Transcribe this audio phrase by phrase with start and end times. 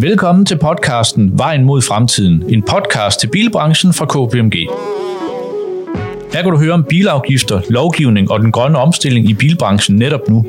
[0.00, 4.54] Velkommen til podcasten Vejen mod fremtiden, en podcast til bilbranchen fra KPMG.
[6.32, 10.46] Her kan du høre om bilafgifter, lovgivning og den grønne omstilling i bilbranchen netop nu.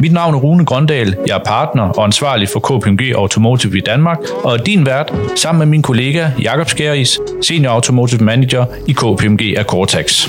[0.00, 4.18] Mit navn er Rune Grøndal, jeg er partner og ansvarlig for KPMG Automotive i Danmark,
[4.44, 9.58] og er din vært sammen med min kollega Jakob Skæris, Senior Automotive Manager i KPMG
[9.58, 10.28] Akortax.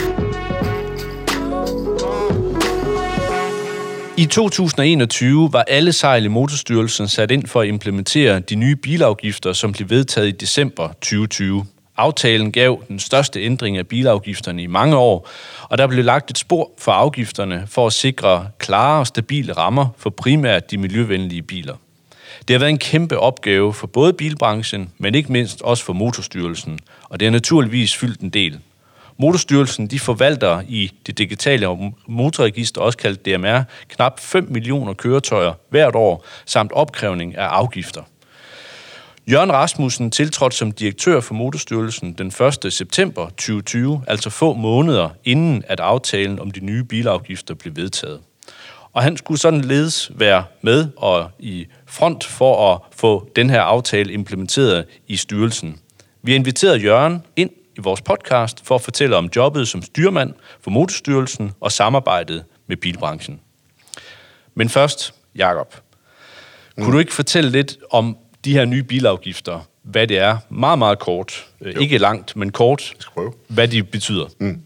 [4.18, 9.54] I 2021 var alle sejl i Motorstyrelsen sat ind for at implementere de nye bilafgifter,
[9.54, 11.66] som blev vedtaget i december 2020.
[11.98, 15.30] Aftalen gav den største ændring af bilafgifterne i mange år,
[15.62, 19.88] og der blev lagt et spor for afgifterne for at sikre klare og stabile rammer
[19.98, 21.76] for primært de miljøvenlige biler.
[22.48, 26.80] Det har været en kæmpe opgave for både bilbranchen, men ikke mindst også for Motorstyrelsen,
[27.04, 28.60] og det har naturligvis fyldt en del.
[29.18, 31.68] Motorstyrelsen de forvalter i det digitale
[32.08, 38.02] motorregister, også kaldt DMR, knap 5 millioner køretøjer hvert år, samt opkrævning af afgifter.
[39.32, 42.28] Jørgen Rasmussen tiltrådte som direktør for Motorstyrelsen den
[42.66, 42.74] 1.
[42.74, 48.20] september 2020, altså få måneder inden at aftalen om de nye bilafgifter blev vedtaget.
[48.94, 53.62] Og han skulle sådan ledes være med og i front for at få den her
[53.62, 55.80] aftale implementeret i styrelsen.
[56.22, 60.34] Vi har inviteret Jørgen ind i vores podcast for at fortælle om jobbet som styrmand
[60.62, 63.40] for Motorstyrelsen og samarbejdet med bilbranchen.
[64.56, 65.76] Men først, Jakob.
[66.76, 66.92] Kunne mm.
[66.92, 71.46] du ikke fortælle lidt om de her nye bilafgifter, hvad det er, meget, meget kort,
[71.62, 71.80] øh, jo.
[71.80, 72.94] ikke langt, men kort,
[73.48, 74.26] hvad de betyder?
[74.40, 74.62] Mm.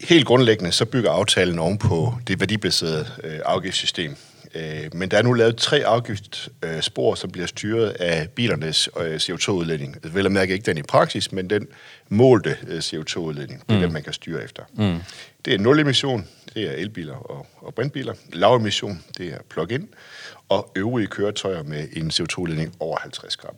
[0.00, 4.16] Helt grundlæggende, så bygger aftalen oven på det værdibaserede øh, afgiftssystem,
[4.54, 9.94] Øh, men der er nu lavet tre afgiftsspor, som bliver styret af bilernes øh, CO2-udledning.
[9.94, 11.66] Altså, vel at mærke ikke den i praksis, men den
[12.08, 13.60] målte øh, CO2-udledning.
[13.60, 13.80] Det er mm.
[13.80, 14.62] den, man kan styre efter.
[14.74, 14.98] Mm.
[15.44, 18.14] Det er nul emission, det er elbiler og, og brintbiler.
[18.32, 19.88] Lav emission, det er plug-in.
[20.48, 23.54] Og øvrige køretøjer med en CO2-udledning over 50 gram.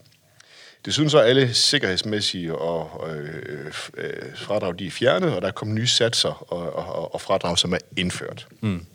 [0.84, 5.52] Desuden så er alle sikkerhedsmæssige og øh, øh, fradrag, de er fjernet, og der er
[5.52, 8.46] kommet nye satser og, og, og fradrag, som er indført.
[8.60, 8.86] Mm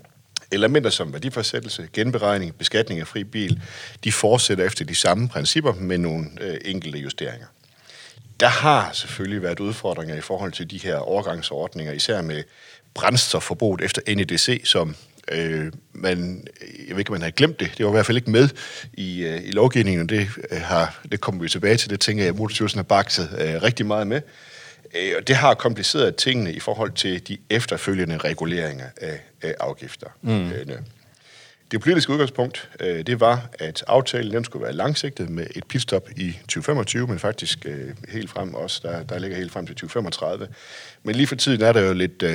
[0.52, 3.62] elementer som værdiforsættelse, genberegning, beskatning af fri bil,
[4.04, 7.48] de fortsætter efter de samme principper med nogle øh, enkelte justeringer.
[8.40, 12.44] Der har selvfølgelig været udfordringer i forhold til de her overgangsordninger, især med
[12.94, 14.96] brændstofforbruget efter NEDC, som
[15.32, 16.48] øh, man,
[16.88, 18.50] jeg ved ikke, om man har glemt det, det var i hvert fald ikke med
[18.94, 22.24] i, øh, i lovgivningen, og det, øh, har, det kommer vi tilbage til, det tænker
[22.24, 24.18] jeg, at Motorstyrelsen har bakset øh, rigtig meget med.
[24.18, 24.55] Øh,
[25.18, 30.08] og det har kompliceret tingene i forhold til de efterfølgende reguleringer af, af afgifter.
[30.22, 30.52] Mm.
[30.52, 30.66] Øh,
[31.72, 36.10] det politiske udgangspunkt, øh, det var, at aftalen den skulle være langsigtet med et pitstop
[36.16, 37.66] i 2025, men faktisk
[38.10, 40.48] helt frem også, der, der ligger helt frem til 2035.
[41.04, 42.30] Men lige for tiden er der jo lidt uh,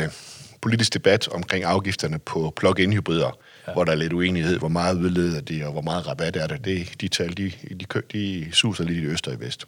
[0.61, 3.73] politisk debat omkring afgifterne på plug-in hybrider, ja.
[3.73, 6.57] hvor der er lidt uenighed, hvor meget udleder de, og hvor meget rabat er der.
[6.57, 9.67] Det, de tal, de, de, de suser lidt i øst og i vest.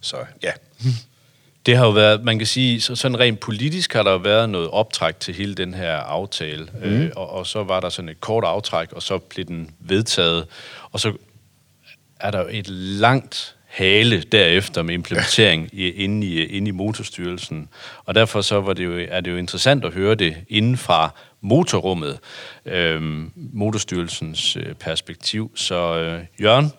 [0.00, 0.52] Så ja.
[1.66, 4.68] Det har jo været, man kan sige, så sådan rent politisk har der været noget
[4.68, 6.80] optræk til hele den her aftale, mm.
[6.82, 10.46] øh, og, og så var der sådan et kort aftræk, og så blev den vedtaget,
[10.92, 11.12] og så
[12.20, 17.68] er der et langt hale derefter med implementering i, inde, i, inde i motorstyrelsen.
[18.04, 21.14] Og derfor så var det jo, er det jo interessant at høre det inden fra
[21.40, 22.18] motorrummet,
[22.66, 23.02] øh,
[23.36, 25.52] motorstyrelsens øh, perspektiv.
[25.54, 26.72] Så øh, Jørgen,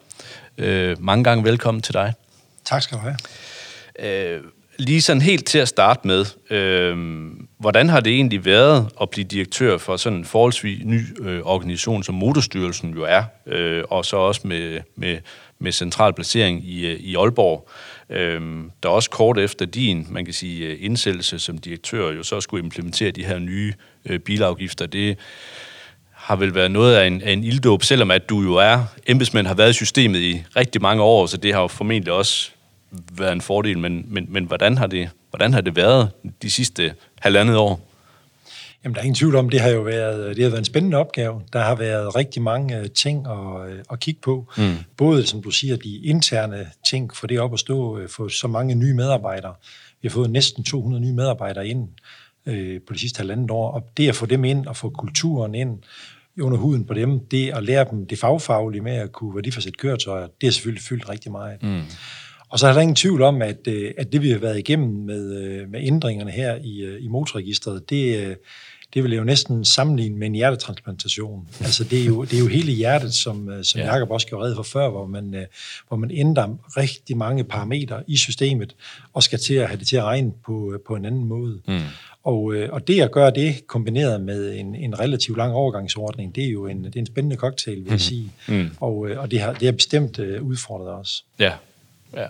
[0.58, 2.14] øh, mange gange velkommen til dig.
[2.66, 3.18] Tak skal du have.
[4.00, 4.42] Øh,
[4.82, 6.98] lige sådan helt til at starte med, øh,
[7.60, 12.04] hvordan har det egentlig været at blive direktør for sådan en forholdsvis ny øh, organisation,
[12.04, 15.18] som Motorstyrelsen jo er, øh, og så også med, med,
[15.60, 17.70] med central placering i, øh, i Aalborg,
[18.10, 18.42] øh,
[18.84, 22.64] der også kort efter din, man kan sige, øh, indsættelse som direktør, jo så skulle
[22.64, 23.74] implementere de her nye
[24.06, 24.86] øh, bilafgifter.
[24.86, 25.18] Det
[26.12, 29.48] har vel været noget af en, af en ilddåb, selvom at du jo er embedsmænd,
[29.48, 32.52] har været i systemet i rigtig mange år, så det har jo formentlig også
[33.18, 36.10] været en fordel, men, men, men hvordan, har det, hvordan har det været
[36.42, 37.88] de sidste halvandet år?
[38.84, 40.98] Jamen, der er ingen tvivl om, det har jo været, det har været en spændende
[40.98, 41.42] opgave.
[41.54, 44.52] Der har været rigtig mange øh, ting at, øh, at kigge på.
[44.58, 44.76] Mm.
[44.98, 48.48] Både, som du siger, de interne ting, for det op at stå, øh, få så
[48.48, 49.54] mange nye medarbejdere.
[50.02, 51.90] Vi har fået næsten 200 nye medarbejdere ind
[52.46, 55.56] øh, på de sidste halvandet år, og det at få dem ind og få kulturen
[55.56, 55.80] ind
[56.42, 60.28] under huden på dem, det at lære dem det fagfaglige med at kunne værdiforsætte køretøjer,
[60.42, 61.64] det har selvfølgelig fyldt rigtig meget.
[61.64, 61.82] Mm.
[62.52, 65.06] Og så er der ingen tvivl om, at, øh, at det vi har været igennem
[65.06, 68.38] med, øh, med ændringerne her i, øh, i motorregistret, det,
[68.94, 71.48] det vil jo næsten sammenligne med en hjertetransplantation.
[71.60, 73.94] Altså det er jo, det er jo hele hjertet, som, som ja.
[73.94, 75.46] Jacob også gjorde red for før, hvor man,
[75.88, 78.76] hvor man ændrer rigtig mange parametre i systemet,
[79.14, 81.62] og skal til at have det til at regne på, på en anden måde.
[81.68, 81.80] Mm.
[82.24, 86.52] Og, og det at gøre det kombineret med en, en relativt lang overgangsordning, det er
[86.52, 88.32] jo en, det er en spændende cocktail, vil jeg sige.
[88.48, 88.70] Mm.
[88.80, 91.26] Og, og det har, det har bestemt udfordret os.
[91.40, 91.52] Ja.
[92.16, 92.28] Ja.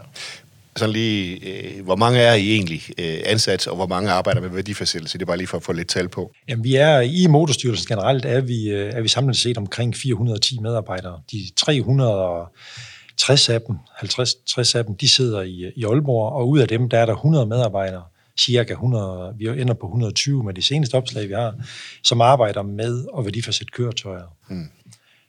[0.76, 4.50] Sådan lige, øh, hvor mange er I egentlig øh, ansat, og hvor mange arbejder med
[4.50, 5.18] værdifastsættelse?
[5.18, 6.32] Det er bare lige for at få lidt tal på.
[6.48, 10.60] Jamen, vi er i Motorstyrelsen generelt, er vi, øh, er vi samlet set omkring 410
[10.60, 11.20] medarbejdere.
[11.32, 16.60] De 360 af dem, 50 60 af dem, de sidder i, i Aalborg, og ud
[16.60, 18.04] af dem, der er der 100 medarbejdere,
[18.40, 21.56] cirka 100, vi ender på 120 med de seneste opslag, vi har,
[22.04, 24.36] som arbejder med at værdifastsætte køretøjer.
[24.50, 24.70] Hmm.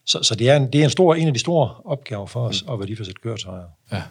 [0.05, 2.47] Så, så det, er en, det er en, stor, en af de store opgaver for
[2.47, 2.73] os hmm.
[2.73, 3.65] at værdifastsætte køretøjer.
[3.91, 4.01] Ja.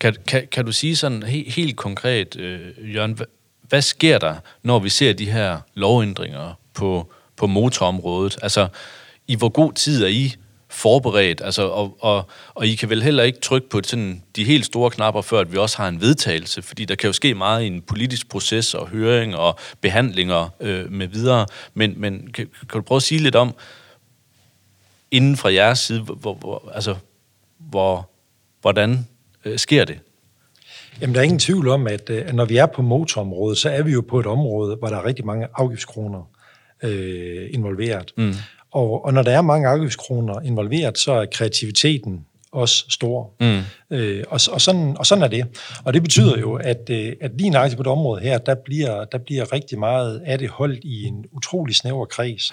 [0.00, 3.26] Kan, kan, kan du sige sådan he, helt konkret, øh, Jørgen, hvad,
[3.62, 8.38] hvad sker der, når vi ser de her lovændringer på, på motorområdet?
[8.42, 8.68] Altså,
[9.26, 10.34] i hvor god tid er I
[10.70, 14.66] forberedt, altså, og, og, og I kan vel heller ikke trykke på sådan de helt
[14.66, 17.62] store knapper, før at vi også har en vedtagelse, fordi der kan jo ske meget
[17.62, 22.80] i en politisk proces og høring og behandlinger øh, med videre, men, men kan, kan
[22.80, 23.54] du prøve at sige lidt om,
[25.10, 26.96] inden fra jeres side, hvor, hvor, altså,
[27.58, 28.10] hvor,
[28.60, 29.06] hvordan
[29.44, 29.98] øh, sker det?
[31.00, 33.70] Jamen, der er ingen tvivl om, at, øh, at når vi er på motorområdet, så
[33.70, 36.30] er vi jo på et område, hvor der er rigtig mange afgiftskroner
[36.82, 38.12] øh, involveret.
[38.16, 38.34] Mm.
[38.70, 43.30] Og, og når der er mange afgiftskroner involveret, så er kreativiteten også stor.
[43.40, 43.60] Mm.
[43.96, 45.46] Øh, og, og, sådan, og sådan er det.
[45.84, 49.04] Og det betyder jo, at, øh, at lige nøjagtigt på det område her, der bliver,
[49.04, 52.52] der bliver rigtig meget af det holdt i en utrolig snæver kreds.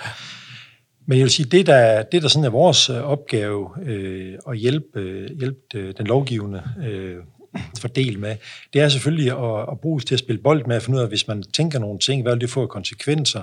[1.08, 4.58] Men jeg vil sige, det der, det der sådan er vores øh, opgave øh, at
[4.58, 7.16] hjælpe, øh, hjælpe øh, den lovgivende øh,
[7.80, 8.36] fordel med,
[8.74, 11.10] det er selvfølgelig at, at bruges til at spille bold med, at finde ud af,
[11.10, 13.42] hvis man tænker nogle ting, hvad vil det få konsekvenser?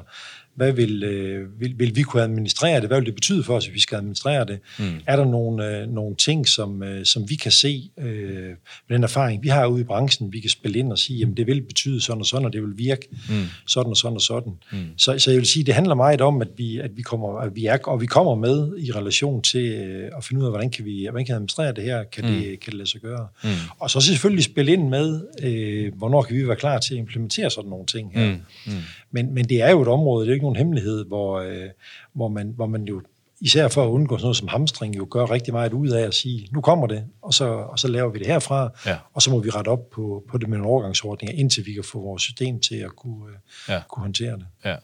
[0.54, 2.88] Hvad vil, øh, vil, vil vi kunne administrere det?
[2.88, 4.58] Hvad vil det betyde for os, hvis vi skal administrere det?
[4.78, 4.84] Mm.
[5.06, 8.49] Er der nogle, øh, nogle ting, som, øh, som vi kan se øh,
[8.88, 11.37] med den erfaring, vi har ude i branchen, vi kan spille ind og sige, jamen
[11.37, 13.44] det vil betyde sådan og sådan, og det vil virke mm.
[13.66, 14.52] sådan og sådan og sådan.
[14.72, 14.78] Mm.
[14.96, 17.56] Så, så jeg vil sige, det handler meget om, at vi, at vi kommer, at
[17.56, 20.70] vi er, og vi kommer med i relation til øh, at finde ud af, hvordan
[20.70, 22.31] kan vi hvordan kan administrere det her, kan, mm.
[22.31, 23.28] det, kan det lade sig gøre?
[23.44, 23.50] Mm.
[23.78, 27.50] Og så selvfølgelig spille ind med, øh, hvornår kan vi være klar til at implementere
[27.50, 28.26] sådan nogle ting her.
[28.26, 28.40] Mm.
[28.66, 28.72] Mm.
[29.12, 31.69] Men, men det er jo et område, det er ikke nogen hemmelighed, hvor, øh,
[32.12, 33.03] hvor, man, hvor man jo
[33.41, 36.14] især for at undgå sådan noget som hamstring, jo gør rigtig meget ud af at
[36.14, 38.97] sige, nu kommer det, og så, og så laver vi det herfra, ja.
[39.14, 41.85] og så må vi rette op på, på det med en overgangsordning, indtil vi kan
[41.85, 43.37] få vores system til at kunne, øh,
[43.69, 43.81] ja.
[43.88, 44.47] kunne håndtere det.
[44.64, 44.76] Ja.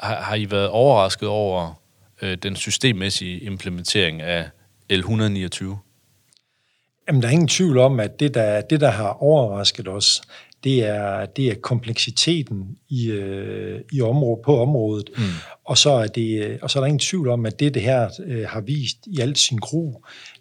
[0.00, 1.80] Har, har I været overrasket over
[2.22, 4.48] øh, den systemmæssige implementering af
[4.92, 5.64] L129?
[7.08, 10.22] Jamen, der er ingen tvivl om, at det, der, det, der har overrasket os,
[10.64, 15.10] det er, det er kompleksiteten i, øh, i område, på området.
[15.16, 15.22] Mm.
[15.64, 18.10] Og, så er det, og så er der ingen tvivl om, at det, det her
[18.26, 19.94] øh, har vist i alt sin gru,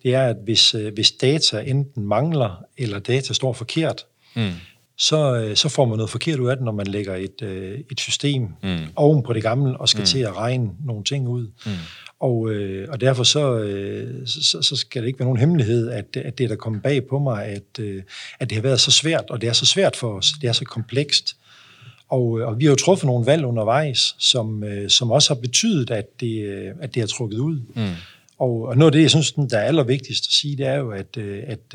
[0.04, 4.06] det er, at hvis, øh, hvis data enten mangler, eller data står forkert,
[4.36, 4.52] mm.
[4.98, 7.80] så, øh, så får man noget forkert ud af det, når man lægger et, øh,
[7.92, 8.78] et system mm.
[8.96, 10.06] oven på det gamle, og skal mm.
[10.06, 11.48] til at regne nogle ting ud.
[11.66, 11.72] Mm.
[12.20, 16.06] Og, øh, og derfor så, øh, så, så skal det ikke være nogen hemmelighed, at,
[16.16, 18.04] at det er der kommet bag på mig, at, øh,
[18.40, 20.54] at det har været så svært, og det er så svært for os, det er
[20.54, 21.36] så komplekst.
[22.10, 25.42] Og, øh, og vi har jo truffet nogle valg undervejs, som, øh, som også har
[25.42, 27.62] betydet, at det, øh, at det har trukket ud.
[27.76, 27.88] Mm.
[28.40, 30.92] Og, og noget af det, jeg synes, der er allervigtigst at sige, det er jo,
[30.92, 31.74] at, øh, at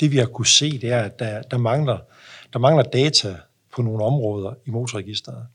[0.00, 1.98] det vi har kunne se, det er, at der, der, mangler,
[2.52, 3.36] der mangler data
[3.74, 5.46] på nogle områder i motorregisteret.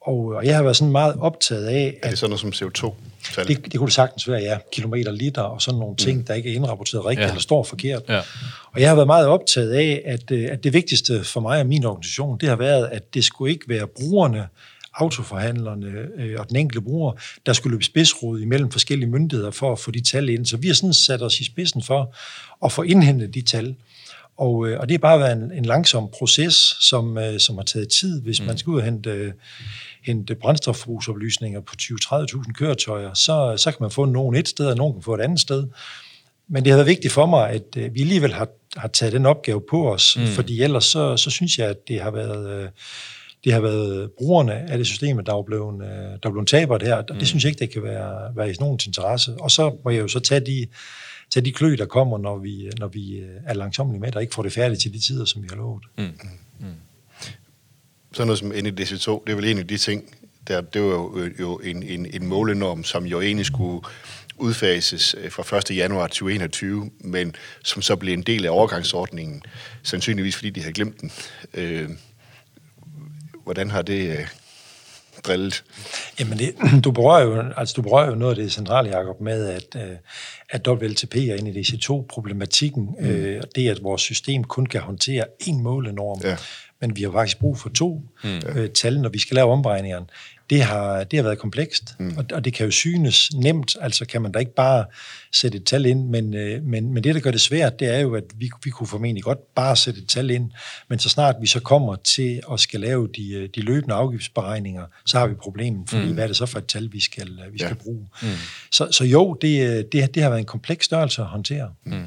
[0.00, 1.98] Og, og jeg har været sådan meget optaget af...
[2.02, 2.94] Er det sådan noget som CO2?
[3.48, 4.58] Det, det kunne det sagtens være, ja.
[4.72, 6.24] Kilometer, liter og sådan nogle ting, mm.
[6.24, 7.28] der ikke er indrapporteret rigtigt ja.
[7.28, 8.02] eller står forkert.
[8.08, 8.20] Ja.
[8.72, 11.66] Og jeg har været meget optaget af, at, øh, at det vigtigste for mig og
[11.66, 14.48] min organisation, det har været, at det skulle ikke være brugerne,
[14.94, 15.86] autoforhandlerne
[16.18, 17.12] øh, og den enkelte bruger,
[17.46, 20.46] der skulle løbe spidsrod imellem forskellige myndigheder for at få de tal ind.
[20.46, 22.14] Så vi har sådan sat os i spidsen for
[22.64, 23.76] at få indhentet de tal.
[24.36, 27.64] Og, øh, og det har bare været en, en langsom proces, som, øh, som har
[27.64, 28.46] taget tid, hvis mm.
[28.46, 29.32] man skal ud og hente, øh,
[30.06, 34.94] hente brændstofbrugsoplysninger på 20-30.000 køretøjer, så, så kan man få nogen et sted, og nogen
[34.94, 35.66] kan få et andet sted.
[36.48, 39.26] Men det har været vigtigt for mig, at øh, vi alligevel har, har taget den
[39.26, 40.26] opgave på os, mm.
[40.26, 42.62] fordi ellers så, så synes jeg, at det har været...
[42.62, 42.68] Øh,
[43.44, 46.82] det har været brugerne af det system, der er blevet, øh, der er blevet tabert
[46.82, 47.02] her.
[47.10, 47.18] Mm.
[47.18, 49.34] Det synes jeg ikke, det kan være, være i nogens interesse.
[49.38, 50.66] Og så må jeg jo så tage de,
[51.30, 54.34] tage de klø, der kommer, når vi, når vi øh, er langsomlige med, der ikke
[54.34, 55.82] får det færdigt til de tider, som vi har lovet.
[55.98, 56.04] Mm.
[56.58, 56.66] Mm
[58.12, 60.16] sådan noget som NEDC2, det er vel en af de ting,
[60.48, 63.82] der, det var jo, jo en, en, en målenorm, som jo egentlig skulle
[64.36, 65.76] udfases øh, fra 1.
[65.76, 69.42] januar 2021, men som så blev en del af overgangsordningen,
[69.82, 71.12] sandsynligvis fordi de havde glemt den.
[71.54, 71.88] Øh,
[73.44, 74.26] hvordan har det øh,
[75.24, 75.64] drillet?
[76.20, 79.48] Jamen, det, du, berører jo, altså, du berører jo noget af det centrale, Jacob, med,
[79.48, 79.96] at, øh,
[80.50, 83.06] at WLTP er inde i DC2-problematikken, mm.
[83.06, 86.36] øh, det, at vores system kun kan håndtere én målenorm, ja
[86.80, 88.40] men vi har faktisk brug for to mm.
[88.46, 90.06] øh, tal, når vi skal lave omberegningerne
[90.50, 92.14] det har, det har været komplekst, mm.
[92.16, 94.84] og, og det kan jo synes nemt, altså kan man da ikke bare
[95.32, 97.98] sætte et tal ind, men, øh, men, men det, der gør det svært, det er
[97.98, 100.50] jo, at vi, vi kunne formentlig godt bare sætte et tal ind,
[100.88, 104.86] men så snart vi så kommer til at skal lave de, øh, de løbende afgiftsberegninger,
[105.06, 106.14] så har vi problemet, fordi mm.
[106.14, 107.82] hvad er det så for et tal, vi skal, vi skal ja.
[107.84, 108.06] bruge?
[108.22, 108.28] Mm.
[108.70, 111.70] Så, så jo, det, øh, det, det har været en kompleks størrelse at håndtere.
[111.84, 112.04] Mm.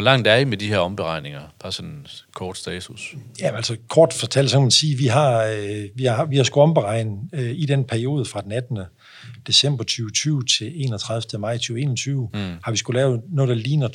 [0.00, 1.40] Hvor langt er I med de her omberegninger?
[1.62, 3.14] Bare sådan en kort status.
[3.40, 6.44] Ja, altså kort fortalt, så kan man sige, vi har, øh, vi har, vi har
[6.44, 8.78] skulle omberegne øh, i den periode fra den 18.
[9.46, 11.40] december 2020 til 31.
[11.40, 12.40] maj 2021, mm.
[12.62, 13.88] har vi skulle lave noget, der ligner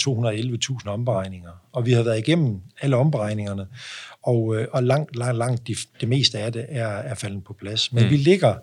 [0.84, 1.52] 211.000 omberegninger.
[1.74, 3.66] Og vi har været igennem alle omberegningerne,
[4.24, 7.54] og, øh, og langt, langt, langt det, det meste af det er, er faldet på
[7.54, 7.94] plads.
[7.94, 8.10] Men mm.
[8.10, 8.56] vi ligger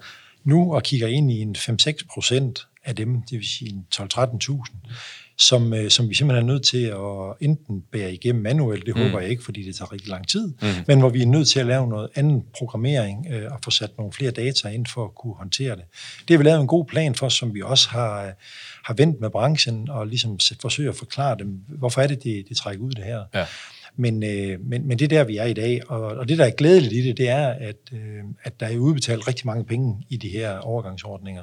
[0.44, 4.72] nu og kigger ind i en 5-6 procent af dem, det vil sige 12-13.000,
[5.42, 9.02] som, øh, som vi simpelthen er nødt til at enten bære igennem manuelt, det mm.
[9.02, 10.68] håber jeg ikke, fordi det tager rigtig lang tid, mm.
[10.86, 13.90] men hvor vi er nødt til at lave noget anden programmering øh, og få sat
[13.98, 15.84] nogle flere data ind for at kunne håndtere det.
[16.28, 18.32] Det har vi lavet en god plan for, som vi også har, øh,
[18.84, 22.56] har vendt med branchen og ligesom forsøger at forklare dem, hvorfor er det, det, det
[22.56, 23.20] trækker ud det her.
[23.34, 23.46] Ja.
[23.96, 26.44] Men, øh, men, men det er der, vi er i dag, og, og det, der
[26.44, 30.06] er glædeligt i det, det er, at, øh, at der er udbetalt rigtig mange penge
[30.08, 31.42] i de her overgangsordninger.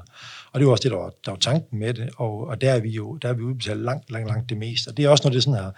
[0.51, 2.71] Og det var også det, der var, der var tanken med det, og, og der
[2.71, 4.89] er vi jo der er vi udbetalt langt, langt, langt det meste.
[4.89, 5.71] Og det er også noget, det sådan her,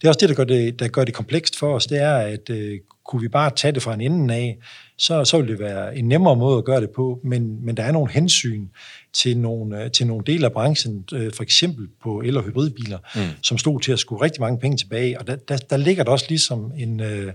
[0.00, 2.14] det er også det, der gør det, der gør det komplekst for os, det er,
[2.14, 4.58] at øh, kunne vi bare tage det fra en ende af,
[5.02, 7.82] så, så ville det være en nemmere måde at gøre det på, men, men der
[7.82, 8.66] er nogle hensyn
[9.12, 12.98] til nogle, øh, til nogle dele af branchen, øh, for eksempel på el- og hybridbiler,
[13.14, 13.20] mm.
[13.42, 16.10] som stod til at skulle rigtig mange penge tilbage, og der, der, der ligger der
[16.10, 17.32] også ligesom en, øh,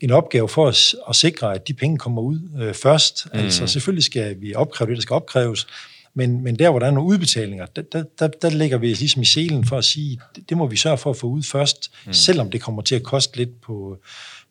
[0.00, 3.26] en opgave for os at sikre, at de penge kommer ud øh, først.
[3.32, 3.38] Mm.
[3.38, 5.66] Altså selvfølgelig skal vi opkræve det, der skal opkræves,
[6.14, 9.22] men, men der, hvor der er nogle udbetalinger, der, der, der, der ligger vi ligesom
[9.22, 11.90] i selen for at sige, det, det må vi sørge for at få ud først,
[12.06, 12.12] mm.
[12.12, 13.98] selvom det kommer til at koste lidt på,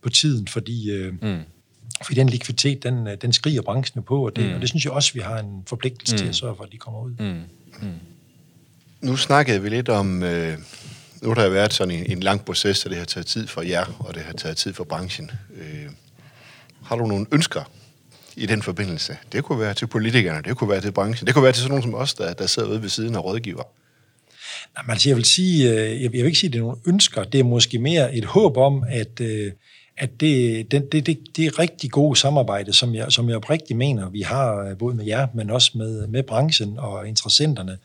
[0.04, 0.92] på tiden, fordi...
[0.92, 1.40] Øh, mm
[2.06, 4.54] fordi den likviditet, den, øh, den skriger branchen på, og det, mm.
[4.54, 6.18] og det synes jeg også, vi har en forpligtelse mm.
[6.18, 7.12] til at sørge for, at de kommer ud.
[7.20, 7.42] Mm.
[7.88, 7.94] Mm.
[9.02, 10.58] Nu snakkede vi lidt om, øh,
[11.22, 13.62] nu har der været sådan en, en lang proces, og det har taget tid for
[13.62, 15.32] jer, og det har taget tid for branchen.
[15.56, 15.90] Øh,
[16.84, 17.72] har du nogle ønsker
[18.36, 19.18] i den forbindelse?
[19.32, 21.70] Det kunne være til politikerne, det kunne være til branchen, det kunne være til sådan
[21.70, 23.64] nogen som os, der, der sidder ude ved siden af rådgiver.
[24.76, 27.24] Nej, altså jeg vil sige, øh, jeg vil ikke sige, at det er nogle ønsker,
[27.24, 29.52] det er måske mere et håb om, at øh,
[30.02, 33.78] at det, det, det, det, det er rigtig gode samarbejde, som jeg, som jeg oprigtigt
[33.78, 37.78] mener, vi har øh, både med jer, men også med, med branchen og interessenterne,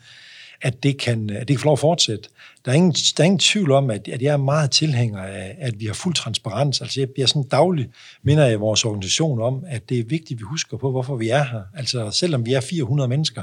[0.63, 2.29] at det kan, at det kan få lov at fortsætte.
[2.65, 5.57] Der er ingen, der er ingen tvivl om, at, at jeg er meget tilhænger af,
[5.59, 6.81] at vi har fuld transparens.
[6.81, 7.91] Altså jeg bliver sådan dagligt,
[8.23, 11.29] minder jeg vores organisation om, at det er vigtigt, at vi husker på, hvorfor vi
[11.29, 11.63] er her.
[11.75, 13.43] Altså selvom vi er 400 mennesker,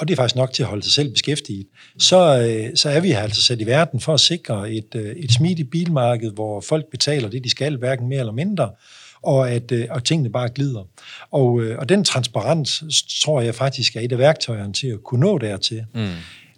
[0.00, 1.66] og det er faktisk nok til at holde sig selv beskæftiget,
[1.98, 5.16] så, øh, så er vi her altså sat i verden for at sikre et, øh,
[5.16, 8.70] et smidigt bilmarked, hvor folk betaler det, de skal, hverken mere eller mindre,
[9.22, 10.88] og at øh, og tingene bare glider.
[11.30, 12.84] Og, og den transparens,
[13.22, 15.84] tror jeg faktisk, er et af værktøjerne til at kunne nå dertil.
[15.94, 16.08] Mm.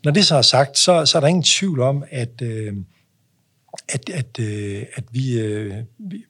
[0.04, 2.42] Når det så er sagt, så, så er der ingen tvivl om, at,
[3.88, 4.38] at, at,
[4.94, 5.40] at vi,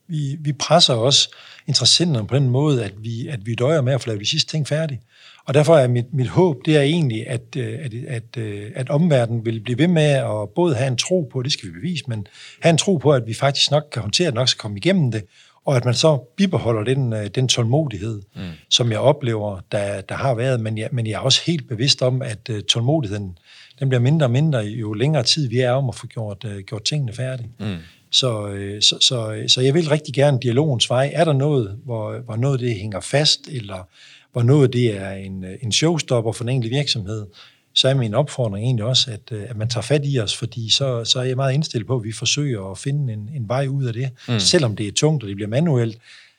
[0.09, 1.28] vi, vi presser også
[1.66, 4.50] interessenterne på den måde, at vi, at vi døjer med at få lavet de sidste
[4.50, 5.00] ting færdige.
[5.44, 8.90] Og derfor er mit, mit håb, det er egentlig, at, øh, at, at, øh, at
[8.90, 12.04] omverdenen vil blive ved med at både have en tro på, det skal vi bevise,
[12.08, 12.26] men
[12.61, 15.12] have en tro på, at vi faktisk nok kan håndtere det, nok skal komme igennem
[15.12, 15.22] det,
[15.66, 18.42] og at man så bibeholder den, øh, den tålmodighed, mm.
[18.70, 20.61] som jeg oplever, der, der har været.
[20.61, 23.38] Men jeg, men jeg er også helt bevidst om, at uh, tålmodigheden
[23.78, 26.58] den bliver mindre og mindre, jo længere tid vi er om at få gjort, uh,
[26.58, 27.50] gjort tingene færdige.
[27.61, 27.76] Mm.
[28.11, 31.11] Så, uh, så, så, så jeg vil rigtig gerne dialogens vej.
[31.14, 33.88] Er der noget, hvor, hvor noget det hænger fast, eller
[34.32, 37.26] hvor noget det er en, en showstopper for en enkelt virksomhed,
[37.74, 40.70] så er min opfordring egentlig også, at, øh, at man tager fat i os, fordi
[40.70, 43.66] så, så er jeg meget indstillet på, at vi forsøger at finde en, en vej
[43.66, 44.10] ud af det.
[44.28, 44.40] Mm.
[44.40, 45.98] Selvom det er tungt, og det bliver manuelt,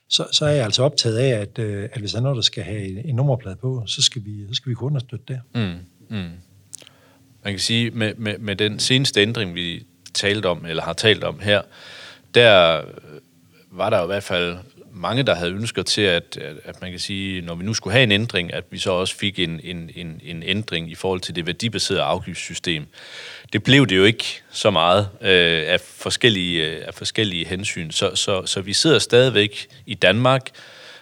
[0.09, 2.41] så, så er jeg altså optaget af, at, øh, at hvis der er noget, der
[2.41, 5.39] skal have en nummerplade på, så skal vi, så skal vi kunne understøtte det.
[5.55, 5.75] Mm.
[6.17, 6.29] Mm.
[7.43, 11.23] Man kan sige, med, med, med den seneste ændring, vi talte om, eller har talt
[11.23, 11.62] om her,
[12.33, 12.81] der
[13.71, 14.57] var der i hvert fald
[14.93, 18.03] mange, der havde ønsker til, at, at man kan sige, når vi nu skulle have
[18.03, 21.35] en ændring, at vi så også fik en, en, en, en ændring i forhold til
[21.35, 22.85] det værdibaserede afgiftssystem.
[23.53, 27.91] Det blev det jo ikke så meget øh, af, forskellige, øh, af forskellige hensyn.
[27.91, 30.50] Så, så, så vi sidder stadigvæk i Danmark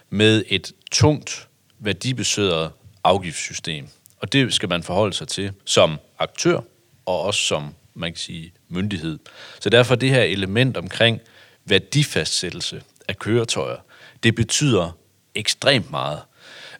[0.10, 1.48] med et tungt
[1.80, 2.72] værdibaseret
[3.04, 3.88] afgiftssystem.
[4.18, 6.60] Og det skal man forholde sig til som aktør
[7.06, 9.20] og også som man kan sige, myndighed.
[9.60, 11.22] Så derfor det her element omkring
[11.66, 12.82] værdifastsættelse,
[13.12, 13.78] af køretøjer,
[14.24, 14.98] det betyder
[15.36, 16.20] ekstremt meget.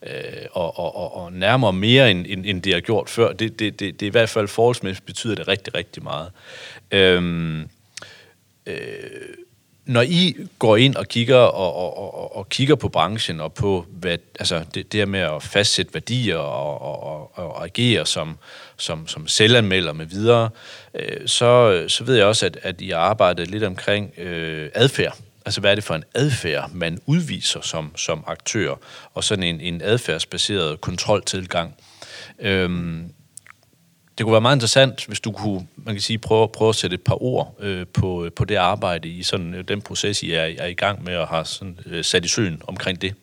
[0.04, 3.34] Øh, og, og, og, og nærmere mere, end, end, end det har gjort før.
[3.34, 6.32] Det, det, det, det i hvert fald forholdsmæssigt betyder det rigtig, rigtig meget.
[6.92, 7.70] Øhm,
[8.66, 8.76] øh,
[9.86, 13.86] når I går ind og kigger og, og, og, og kigger på branchen og på
[13.90, 17.04] hvad, altså det, det her med at fastsætte værdier og, og,
[17.38, 18.38] og, og agere som,
[18.78, 20.50] som, som selvanmelder med videre,
[20.94, 25.18] øh, så, så ved jeg også, at, at I har arbejdet lidt omkring øh, adfærd.
[25.46, 28.76] Altså, hvad er det for en adfærd, man udviser som, som aktør,
[29.14, 31.76] og sådan en, en adfærdsbaseret kontroltilgang.
[32.40, 33.12] Øhm,
[34.18, 36.94] det kunne være meget interessant, hvis du kunne, man kan sige, prøve, prøve at sætte
[36.94, 40.50] et par ord øh, på, på det arbejde i sådan øh, den proces, I er,
[40.58, 43.14] er i gang med at have sådan, øh, sat i søen omkring det.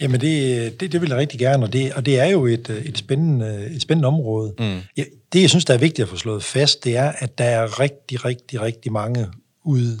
[0.00, 2.82] Jamen, det, det, det vil jeg rigtig gerne, og det, og det er jo et,
[2.84, 4.54] et, spændende, et spændende område.
[4.58, 4.80] Mm.
[4.96, 7.44] Ja, det, jeg synes, der er vigtigt at få slået fast, det er, at der
[7.44, 9.26] er rigtig, rigtig, rigtig mange
[9.64, 9.98] ude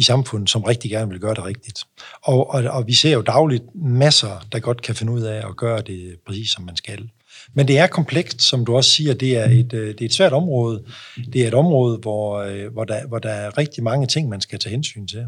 [0.00, 1.84] i samfundet, som rigtig gerne vil gøre det rigtigt.
[2.22, 5.56] Og, og, og vi ser jo dagligt masser, der godt kan finde ud af at
[5.56, 7.08] gøre det præcis, som man skal.
[7.54, 9.14] Men det er komplekst, som du også siger.
[9.14, 10.84] Det er et, øh, det er et svært område.
[11.32, 14.40] Det er et område, hvor, øh, hvor, der, hvor der er rigtig mange ting, man
[14.40, 15.26] skal tage hensyn til.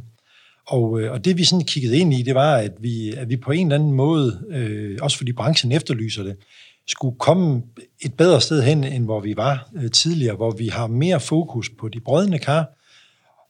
[0.67, 3.37] Og, øh, og det vi sådan kiggede ind i, det var, at vi, at vi
[3.37, 6.37] på en eller anden måde, øh, også fordi branchen efterlyser det,
[6.89, 7.63] skulle komme
[8.01, 11.71] et bedre sted hen, end hvor vi var øh, tidligere, hvor vi har mere fokus
[11.81, 12.67] på de brødende kar,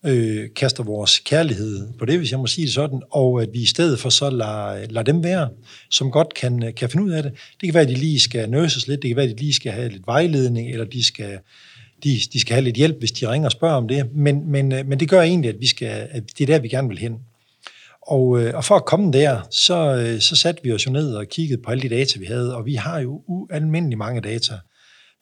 [0.06, 3.58] øh, kaster vores kærlighed på det, hvis jeg må sige det sådan, og at vi
[3.58, 5.48] i stedet for så lader, lader dem være,
[5.90, 7.32] som godt kan, kan finde ud af det.
[7.32, 9.52] Det kan være, at de lige skal nøses lidt, det kan være, at de lige
[9.52, 11.38] skal have lidt vejledning, eller de skal,
[12.04, 14.14] de, de skal have lidt hjælp, hvis de ringer og spørger om det.
[14.14, 16.68] Men, men, øh, men det gør egentlig, at, vi skal, at det er der, vi
[16.68, 17.16] gerne vil hen.
[18.02, 21.14] Og, øh, og for at komme der, så, øh, så satte vi os jo ned
[21.14, 24.54] og kiggede på alle de data, vi havde, og vi har jo ualmindelig mange data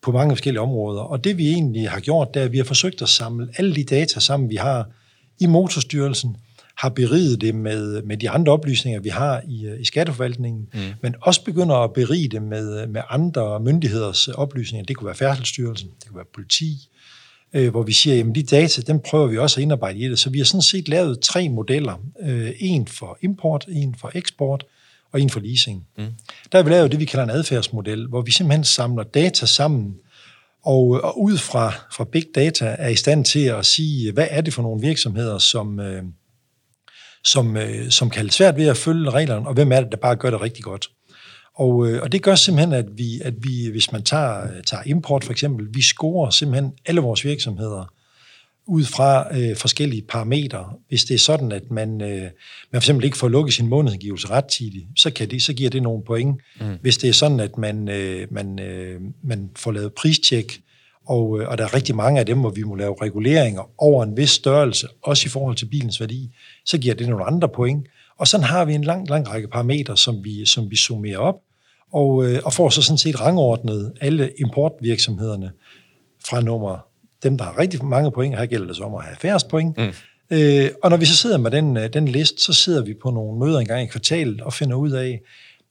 [0.02, 1.00] på mange forskellige områder.
[1.00, 3.74] Og det vi egentlig har gjort, det er, at vi har forsøgt at samle alle
[3.74, 4.88] de data sammen, vi har
[5.40, 6.36] i Motorstyrelsen,
[6.76, 10.80] har beriget det med, med de andre oplysninger, vi har i, i skatteforvaltningen, mm.
[11.02, 14.86] men også begynder at berige det med, med andre myndigheders oplysninger.
[14.86, 16.88] Det kunne være Færdselsstyrelsen, det kunne være politi,
[17.52, 20.18] øh, hvor vi siger, at de data, dem prøver vi også at indarbejde i det.
[20.18, 22.02] Så vi har sådan set lavet tre modeller.
[22.22, 24.64] Øh, en for import, en for eksport,
[25.12, 25.86] og en for leasing.
[25.98, 26.06] Mm.
[26.52, 29.94] Der har vi lavet det, vi kalder en adfærdsmodel, hvor vi simpelthen samler data sammen,
[30.62, 34.40] og, og ud fra, fra big data er i stand til at sige, hvad er
[34.40, 36.02] det for nogle virksomheder, som, øh,
[37.24, 39.98] som, øh, som kan have svært ved at følge reglerne, og hvem er det, der
[39.98, 40.90] bare gør det rigtig godt.
[41.54, 45.24] Og, øh, og det gør simpelthen, at vi, at vi hvis man tager, tager import
[45.24, 47.92] for eksempel, vi scorer simpelthen alle vores virksomheder
[48.70, 50.72] ud fra øh, forskellige parametre.
[50.88, 52.30] Hvis det er sådan, at man, øh, man
[52.72, 56.02] for eksempel ikke får lukket sin månedsangivelse rettidigt, så, kan det, så giver det nogle
[56.04, 56.40] point.
[56.60, 56.66] Mm.
[56.80, 60.60] Hvis det er sådan, at man, øh, man, øh, man får lavet pristjek,
[61.06, 64.04] og, øh, og der er rigtig mange af dem, hvor vi må lave reguleringer over
[64.04, 66.30] en vis størrelse, også i forhold til bilens værdi,
[66.64, 67.86] så giver det nogle andre point.
[68.18, 71.36] Og sådan har vi en lang, lang række parametre, som vi, som vi summerer op,
[71.92, 75.50] og, øh, og får så sådan set rangordnet alle importvirksomhederne
[76.28, 76.89] fra nummer
[77.22, 79.78] dem, der har rigtig mange point, her gælder det så om at have færrest point.
[79.78, 79.92] Mm.
[80.30, 83.10] Øh, og når vi så sidder med den, øh, den liste, så sidder vi på
[83.10, 85.20] nogle møder en gang i kvartalet og finder ud af,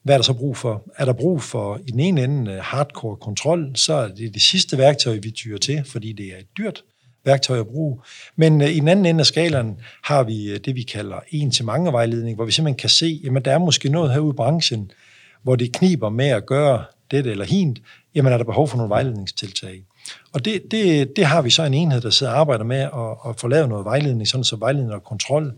[0.04, 0.84] hvad er der så brug for?
[0.98, 4.42] Er der brug for i den ene ende øh, hardcore kontrol, så er det det
[4.42, 6.84] sidste værktøj, vi tyrer til, fordi det er et dyrt
[7.26, 8.00] værktøj at bruge.
[8.36, 11.66] Men øh, i den anden ende af skalaen har vi det, vi kalder en til
[11.66, 14.92] mange vejledning, hvor vi simpelthen kan se, at der er måske noget herude i branchen,
[15.44, 17.80] hvor det kniber med at gøre dette eller hint,
[18.16, 19.84] jamen er der behov for nogle vejledningstiltag.
[20.34, 23.30] Og det, det, det har vi så en enhed, der sidder og arbejder med at,
[23.30, 25.54] at få lavet noget vejledning, sådan så vejledning og kontrol,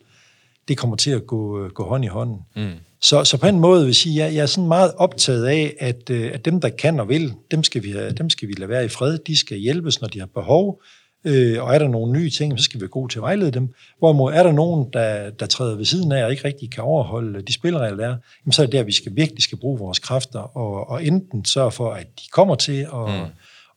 [0.67, 2.39] det kommer til at gå, gå hånd i hånd.
[2.55, 2.71] Mm.
[3.01, 5.75] Så, så på en måde vil jeg sige, at jeg er sådan meget optaget af,
[5.79, 8.69] at, øh, at dem, der kan og vil, dem skal, vi dem skal vi lade
[8.69, 9.17] være i fred.
[9.17, 10.81] De skal hjælpes, når de har behov.
[11.25, 13.51] Øh, og er der nogle nye ting, så skal vi være gode til at vejlede
[13.51, 13.73] dem.
[13.99, 17.41] Hvorimod er der nogen, der, der træder ved siden af og ikke rigtig kan overholde
[17.41, 19.99] de spilleregler, der er, jamen så er det der, vi skal virkelig skal bruge vores
[19.99, 23.31] kræfter og, og enten sørge for, at de kommer til at, mm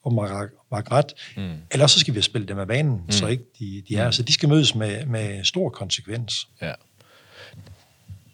[0.05, 0.15] og
[0.71, 1.53] Margret, mm.
[1.71, 3.11] eller så skal vi spille dem af banen, mm.
[3.11, 4.07] så ikke de, de er.
[4.07, 4.13] Mm.
[4.13, 6.49] Så de skal mødes med, med stor konsekvens.
[6.63, 6.73] Ja.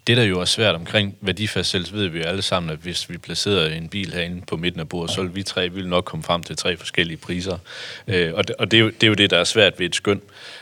[0.07, 3.19] Det, der jo er svært omkring værdifastsættelse, ved vi jo alle sammen, at hvis vi
[3.19, 6.23] placerede en bil herinde på midten af bordet, så ville vi tre ville nok komme
[6.23, 7.59] frem til tre forskellige priser.
[8.07, 9.87] Øh, og det, og det, er jo, det er jo det, der er svært ved
[9.87, 10.21] et skøn.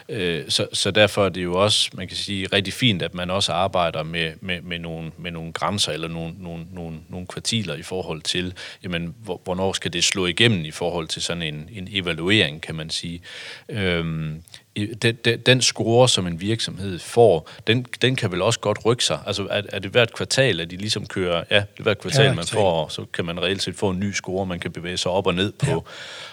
[0.08, 3.30] Øh, så, så derfor er det jo også, man kan sige, rigtig fint, at man
[3.30, 7.74] også arbejder med, med, med, nogle, med nogle grænser eller nogle, nogle, nogle, nogle kvartiler
[7.74, 11.88] i forhold til, jamen, hvornår skal det slå igennem i forhold til sådan en, en
[11.90, 13.20] evaluering, kan man sige.
[13.68, 14.42] Øhm,
[14.86, 19.04] den, den, den score, som en virksomhed får, den, den kan vel også godt rykke
[19.04, 19.18] sig.
[19.26, 22.24] Altså er, er det hvert kvartal, at de ligesom kører, ja, det er hvert kvartal,
[22.24, 24.96] ja, man får, så kan man reelt set få en ny score, man kan bevæge
[24.96, 25.84] sig op og ned på.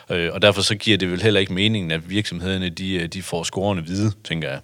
[0.10, 0.15] Ja.
[0.15, 3.21] Øh, og derfor så giver det vel heller ikke meningen, at virksomhederne, de, øh, de
[3.21, 4.60] får scorene hvide, tænker jeg.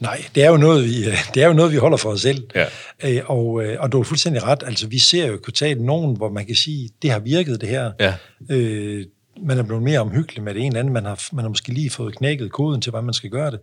[0.00, 2.20] Nej, det er jo noget, vi, øh, det er jo noget, vi holder for os
[2.20, 2.46] selv.
[2.54, 2.66] Ja.
[3.04, 3.46] Øh, og,
[3.78, 4.62] og du er fuldstændig ret.
[4.66, 7.92] Altså, vi ser jo kvartalet nogen, hvor man kan sige, det har virket, det her.
[8.00, 8.14] Ja.
[8.50, 9.04] Øh,
[9.42, 10.92] man er blevet mere omhyggelig med det ene eller andet.
[10.92, 13.60] Man har, man har måske lige fået knækket koden til, hvordan man skal gøre det.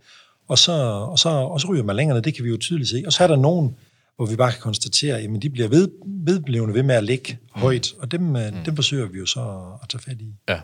[0.48, 2.90] og så, og, så, og så ryger man længere ned, det kan vi jo tydeligt
[2.90, 3.02] se.
[3.06, 3.76] Og så er der nogen,
[4.16, 7.60] hvor vi bare kan konstatere, at de bliver ved, vedblivende ved med at ligge mm.
[7.60, 8.36] højt, og dem, mm.
[8.66, 9.40] dem forsøger vi jo så
[9.82, 10.34] at tage fat i.
[10.48, 10.60] Ja.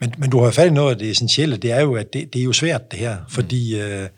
[0.00, 2.32] Men, men du har fat i noget af det essentielle, det er jo, at det,
[2.32, 3.80] det er jo svært det her, fordi mm.
[3.80, 4.08] øh,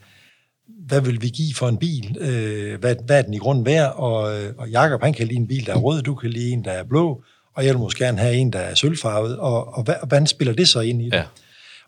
[0.86, 2.16] hvad vil vi give for en bil?
[2.20, 3.92] Øh, hvad, hvad er den i grunden værd?
[3.96, 6.50] Og, øh, og Jacob, han kan lide en bil, der er rød, du kan lide
[6.50, 9.74] en, der er blå, og jeg vil måske gerne have en, der er sølvfarvet, og,
[9.74, 11.12] og, hvad, og hvordan spiller det så ind i det?
[11.12, 11.24] Ja.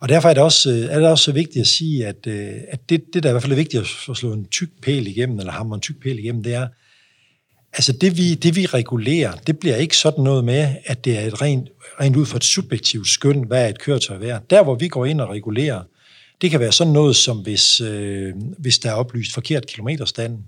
[0.00, 2.53] Og derfor er det også, øh, er det også så vigtigt at sige, at, øh,
[2.68, 5.07] at det, det, der er i hvert fald er vigtigt at slå en tyk pæl
[5.07, 6.68] igennem, eller hammer en tyk pæl igennem, det er,
[7.72, 11.27] altså det vi, det vi regulerer, det bliver ikke sådan noget med, at det er
[11.27, 11.68] et rent,
[12.00, 14.42] rent ud fra et subjektivt skøn, hvad er et køretøj værd.
[14.50, 15.83] Der, hvor vi går ind og regulerer,
[16.40, 20.38] det kan være sådan noget som, hvis, øh, hvis der er oplyst forkert kilometerstand,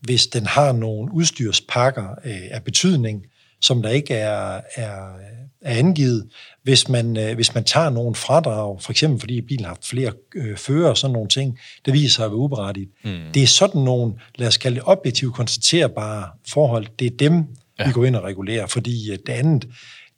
[0.00, 3.24] hvis den har nogle udstyrspakker øh, af betydning,
[3.60, 5.16] som der ikke er, er,
[5.60, 6.28] er angivet.
[6.62, 10.12] Hvis man, øh, hvis man tager nogle fradrag, for eksempel fordi bilen har haft flere
[10.34, 12.88] øh, fører og sådan nogle ting, det viser sig at være uberettiget.
[13.04, 13.18] Mm.
[13.34, 17.44] Det er sådan nogle, lad os kalde det objektivt konstaterbare forhold, det er dem,
[17.78, 17.86] ja.
[17.86, 19.68] vi går ind og regulerer, fordi øh, det andet,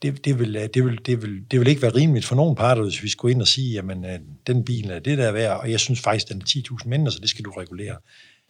[0.03, 2.83] det, det, vil, det, vil, det, vil, det vil ikke være rimeligt for nogen parter,
[2.83, 5.61] hvis vi skulle ind og sige, jamen, øh, den bil er det der er værd,
[5.61, 7.97] og jeg synes faktisk, den er 10.000 mindre, så det skal du regulere.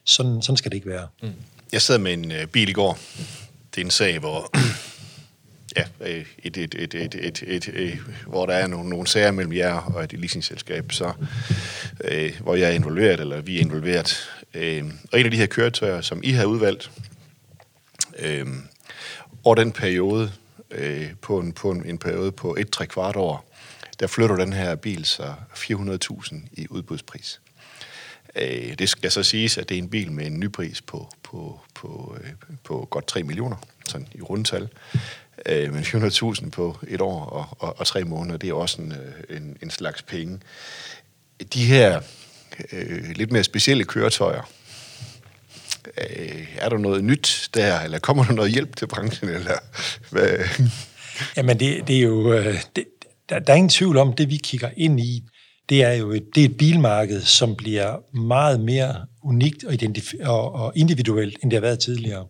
[0.04, 1.06] Sådan, sådan skal det ikke være.
[1.22, 1.28] Mm.
[1.72, 2.98] Jeg sad med en bil i går.
[3.74, 4.50] Det er en sag, hvor
[5.76, 9.06] ja, øh, et, et, et, et, et, et, et, et, hvor der er nogle, nogle
[9.06, 11.12] sager mellem jer og et leasingselskab, så,
[12.04, 14.30] øh, hvor jeg er involveret, eller vi er involveret.
[14.54, 16.90] Øh, og en af de her køretøjer, som I har udvalgt,
[18.18, 18.46] øh,
[19.44, 20.32] over den periode,
[20.70, 23.52] øh, på, en, på en, en periode på et tre kvart år,
[24.00, 27.40] der flytter den her bil så 400.000 i udbudspris.
[28.36, 31.60] Øh, det skal så siges, at det er en bil med en nypris på, på,
[31.74, 32.30] på, øh,
[32.64, 33.56] på godt 3 millioner,
[33.88, 34.68] sådan i rundtal.
[35.46, 38.92] Øh, men 400.000 på et år og, og, og tre måneder, det er også en,
[38.92, 40.40] øh, en, en slags penge.
[41.54, 42.00] De her
[42.72, 44.50] øh, lidt mere specielle køretøjer,
[45.98, 49.56] øh, er der noget nyt der, eller kommer der noget hjælp til branchen, eller
[50.10, 50.38] hvad?
[51.36, 52.32] Jamen, det, det er jo...
[52.32, 52.84] Øh, det,
[53.28, 55.24] der, der er ingen tvivl om, det vi kigger ind i,
[55.68, 59.74] det er jo et, det er et bilmarked, som bliver meget mere unikt og,
[60.24, 62.26] og, og individuelt, end det har været tidligere.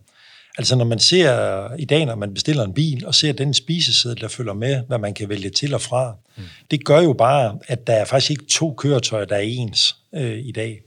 [0.57, 4.21] Altså når man ser i dag, når man bestiller en bil, og ser den spiseseddel,
[4.21, 6.43] der følger med, hvad man kan vælge til og fra, mm.
[6.71, 10.37] det gør jo bare, at der er faktisk ikke to køretøjer, der er ens øh,
[10.37, 10.79] i dag.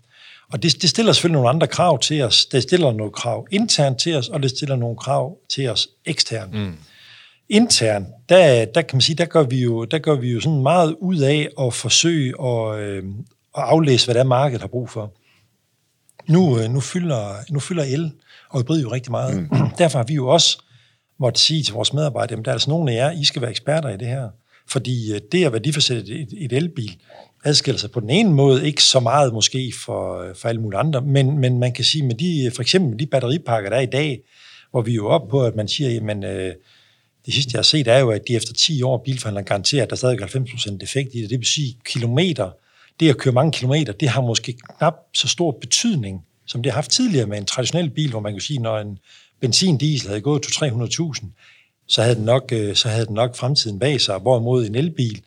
[0.52, 2.46] Og det, det stiller selvfølgelig nogle andre krav til os.
[2.46, 6.54] Det stiller nogle krav internt til os, og det stiller nogle krav til os eksternt.
[6.54, 6.76] Mm.
[7.48, 10.62] Internt, der, der kan man sige, der gør vi jo, der gør vi jo sådan
[10.62, 13.04] meget ud af at forsøge at, øh,
[13.56, 15.12] at aflæse, hvad det er, markedet har brug for.
[16.28, 18.12] Nu, øh, nu, fylder, nu fylder el
[18.50, 19.36] og hybrid jo rigtig meget.
[19.36, 19.48] Mm.
[19.78, 20.58] Derfor har vi jo også
[21.18, 23.50] måtte sige til vores medarbejdere, at der er altså nogle af jer, I skal være
[23.50, 24.28] eksperter i det her.
[24.68, 26.96] Fordi øh, det at værdifasætte et, et elbil
[27.44, 30.78] adskiller sig på den ene måde ikke så meget måske for, øh, for alle mulige
[30.78, 33.80] andre, men, men man kan sige med de, for eksempel med de batteripakker, der er
[33.80, 34.20] i dag,
[34.70, 36.54] hvor vi er jo op på, at man siger, jamen, øh,
[37.26, 39.90] det sidste, jeg har set, er jo, at de efter 10 år bilforhandleren garanterer, at
[39.90, 41.30] der stadig er 90% defekt i det.
[41.30, 42.50] Det vil sige, kilometer,
[43.00, 46.76] det at køre mange kilometer, det har måske knap så stor betydning som det har
[46.76, 48.98] haft tidligere med en traditionel bil, hvor man kan sige, når en
[49.40, 51.26] benzin-diesel havde gået til 300.000,
[51.88, 55.22] så havde, den nok, øh, så havde den nok fremtiden bag sig, hvorimod en elbil,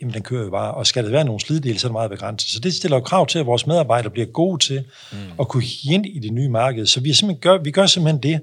[0.00, 2.10] jamen den kører jo bare, og skal det være nogle slidedele, så er det meget
[2.10, 2.50] begrænset.
[2.50, 5.18] Så det stiller jo krav til, at vores medarbejdere bliver gode til mm.
[5.40, 6.86] at kunne ind i det nye marked.
[6.86, 8.40] Så vi, simpelthen gør, vi gør simpelthen det,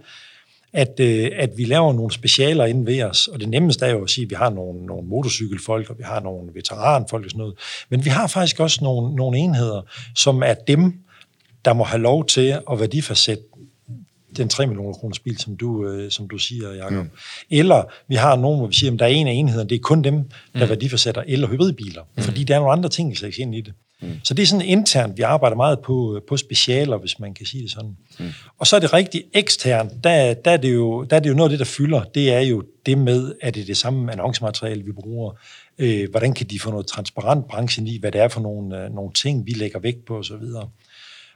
[0.74, 4.04] at, øh, at vi laver nogle specialer inden ved os, og det nemmeste er jo
[4.04, 7.40] at sige, at vi har nogle, nogle motorcykelfolk, og vi har nogle veteranfolk og sådan
[7.40, 7.56] noget,
[7.90, 9.82] men vi har faktisk også nogle, nogle enheder,
[10.16, 10.94] som er dem,
[11.66, 13.44] der må have lov til at værdifasætte
[14.38, 16.92] den 3 millioner kroners bil, som du, øh, som du siger, Jacob.
[16.92, 17.10] Mm.
[17.50, 19.80] Eller vi har nogen, hvor vi siger, at der er en af enhederne, det er
[19.80, 20.16] kun dem,
[20.54, 20.70] der mm.
[20.70, 22.24] værdifasætter el- og hybridbiler, mm.
[22.24, 23.74] fordi der er nogle andre ting, der skal ind i det.
[24.02, 24.10] Mm.
[24.24, 27.64] Så det er sådan internt, vi arbejder meget på, på specialer, hvis man kan sige
[27.64, 27.98] det sådan.
[28.20, 28.26] Mm.
[28.58, 31.36] Og så er det rigtig eksternt, der, der, er det jo, der er det jo
[31.36, 34.12] noget af det, der fylder, det er jo det med, at det er det samme
[34.12, 35.34] annoncemateriale, vi bruger.
[35.78, 38.96] Øh, hvordan kan de få noget transparent branchen i, hvad det er for nogle, øh,
[38.96, 40.44] nogle ting, vi lægger vægt på osv.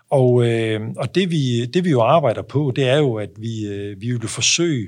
[0.10, 3.68] Og, øh, og det, vi, det vi jo arbejder på, det er jo, at vi,
[3.68, 4.88] øh, vi vil forsøge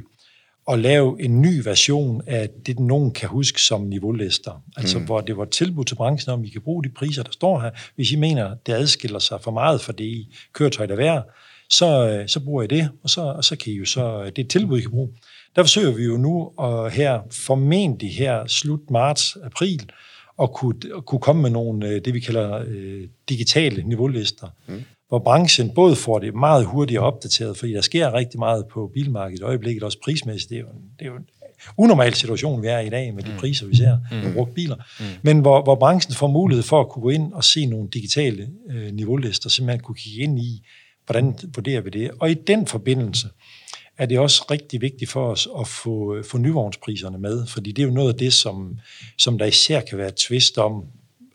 [0.72, 4.64] at lave en ny version af det, nogen kan huske som niveaulister.
[4.78, 5.06] Altså, mm.
[5.06, 7.72] hvor det var tilbud til branchen om, vi kan bruge de priser, der står her.
[7.96, 11.22] Hvis I mener, det adskiller sig for meget for det I køretøj, der er
[11.70, 14.40] så, øh, så bruger I det, og så, og så kan I jo så, det
[14.40, 15.10] er et tilbud, I kan bruge.
[15.56, 19.92] Der forsøger vi jo nu at her, formentlig her slut marts, april,
[20.42, 24.48] at kunne, at kunne komme med nogle, øh, det vi kalder øh, digitale niveaulister.
[24.68, 28.92] Mm hvor branchen både får det meget hurtigt opdateret, fordi der sker rigtig meget på
[28.94, 30.50] bilmarkedet i øjeblikket, også prismæssigt.
[30.50, 30.68] Det er jo,
[31.00, 31.20] det er jo
[31.78, 34.76] unormal situation, vi er i dag med de priser, vi ser på brugte biler.
[35.22, 38.50] Men hvor, hvor branchen får mulighed for at kunne gå ind og se nogle digitale
[38.70, 40.66] øh, niveaulister, simpelthen kunne kigge ind i,
[41.06, 42.12] hvordan vurderer vi det.
[42.20, 43.28] Og i den forbindelse
[43.98, 47.88] er det også rigtig vigtigt for os at få, få nyvognspriserne med, fordi det er
[47.88, 48.78] jo noget af det, som,
[49.18, 50.84] som der især kan være tvist om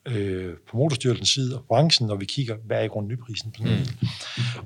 [0.06, 3.62] øh, på motorstyrelsens side og branchen, når vi kigger, hvad er i grund nyprisen på
[3.62, 4.08] sådan mm.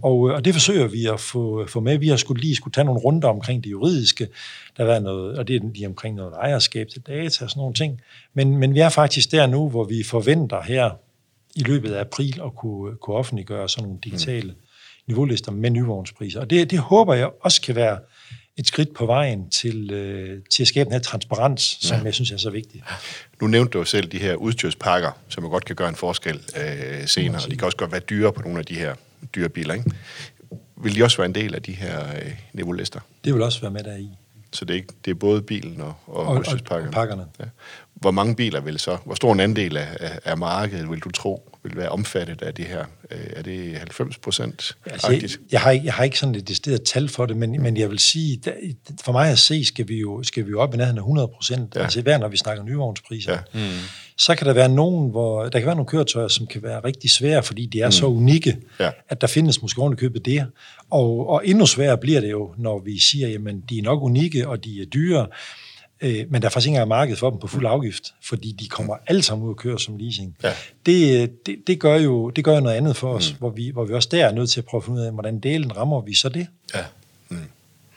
[0.03, 1.99] og, øh, og det forsøger vi at få, få med.
[1.99, 4.29] Vi har skulle lige skulle tage nogle runder omkring det juridiske,
[4.77, 7.75] der er noget, og det er lige omkring noget ejerskab til data og sådan nogle
[7.75, 8.01] ting.
[8.35, 10.91] Men, men vi er faktisk der nu, hvor vi forventer her
[11.57, 14.59] i løbet af april at kunne, kunne offentliggøre sådan nogle digitale mm.
[15.07, 16.41] niveaulister med nyvognspriser.
[16.41, 17.99] Og det, det håber jeg også kan være
[18.57, 22.05] et skridt på vejen til, øh, til at skabe den her transparens, som ja.
[22.05, 22.83] jeg synes er så vigtig.
[23.41, 26.41] Nu nævnte du jo selv de her udstyrspakker, som jo godt kan gøre en forskel
[26.57, 28.95] øh, senere, og de kan også godt være dyre på nogle af de her
[29.35, 29.75] dyre biler.
[29.75, 29.91] Ikke?
[30.77, 33.01] Vil de også være en del af de her øh, niveaulister?
[33.25, 34.09] Det vil også være med der i.
[34.57, 36.45] Så det er, ikke, det er både bilen og, og, og?
[36.71, 37.25] Og pakkerne.
[37.41, 37.45] Ja.
[37.95, 41.11] Hvor mange biler vil så, hvor stor en andel af, af, af markedet vil du
[41.11, 42.85] tro vil være omfattet af det her?
[43.11, 44.77] Øh, er det 90 procent?
[44.87, 47.53] Altså, jeg, jeg, har ikke, jeg har ikke sådan et decideret tal for det, men,
[47.53, 47.63] mm.
[47.63, 48.53] men jeg vil sige, der,
[49.05, 51.29] for mig at se, skal vi jo, skal vi jo op i nærheden af 100
[51.29, 51.83] procent, ja.
[51.83, 53.33] altså hver når vi snakker nyvognspriser.
[53.33, 53.39] Ja.
[53.53, 53.61] Mm.
[54.19, 57.11] Så kan der være nogen, hvor der kan være nogle køretøjer, som kan være rigtig
[57.11, 57.93] svære, fordi de er mm.
[57.93, 58.91] så unikke, ja.
[59.09, 60.47] at der findes måske købet det.
[60.91, 64.49] Og, og endnu sværere bliver det jo, når vi siger, jamen de er nok unikke,
[64.49, 65.27] og de er dyre,
[66.01, 68.69] Øh, men der er faktisk ikke engang marked for dem på fuld afgift, fordi de
[68.69, 70.37] kommer alle sammen ud og kører som leasing.
[70.43, 70.53] Ja.
[70.87, 73.39] Det, det, det, gør jo, det gør jo noget andet for os, mm.
[73.39, 75.13] hvor, vi, hvor vi også der er nødt til at prøve at finde ud af,
[75.13, 76.47] hvordan delen rammer vi så det.
[76.75, 76.85] Ja.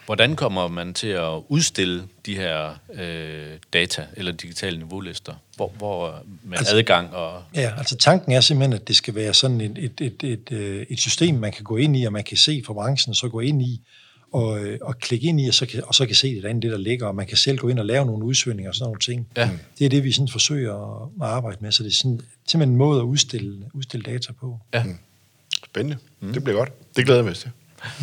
[0.10, 5.34] Hvordan kommer man til at udstille de her øh, data eller digitale niveaulister?
[5.56, 7.44] Hvor, hvor med altså, adgang og...
[7.56, 10.86] Ja, altså tanken er simpelthen, at det skal være sådan et, et, et, et, øh,
[10.90, 13.40] et system, man kan gå ind i, og man kan se for branchen, så gå
[13.40, 13.82] ind i,
[14.32, 16.64] og, øh, og klikke ind i, og så, kan, og så kan se det andet,
[16.64, 18.86] det der ligger, og man kan selv gå ind og lave nogle udsøgninger og sådan
[18.86, 19.28] nogle ting.
[19.38, 19.50] Ja.
[19.80, 22.70] Det er det, vi sådan forsøger at, at arbejde med, så det er sådan, simpelthen
[22.70, 24.60] en måde at udstille, udstille data på.
[24.74, 24.84] Ja.
[24.84, 24.98] Mm.
[25.66, 25.98] Spændende.
[26.20, 26.34] Mm.
[26.34, 26.96] Det bliver godt.
[26.96, 27.52] Det glæder jeg mig til.